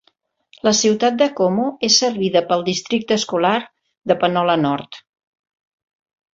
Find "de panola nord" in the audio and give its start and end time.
4.13-5.01